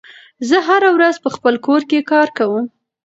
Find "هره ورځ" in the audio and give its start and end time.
0.67-1.15